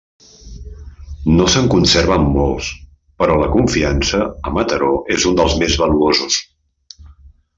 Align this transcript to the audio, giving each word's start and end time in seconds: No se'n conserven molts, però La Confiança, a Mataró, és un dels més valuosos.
No 1.33 1.43
se'n 1.55 1.67
conserven 1.73 2.23
molts, 2.37 2.71
però 3.23 3.37
La 3.41 3.51
Confiança, 3.57 4.23
a 4.51 4.55
Mataró, 4.59 4.91
és 5.17 5.29
un 5.33 5.39
dels 5.43 5.57
més 5.65 5.79
valuosos. 5.85 6.41